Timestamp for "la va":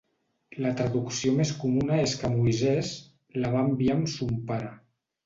3.45-3.63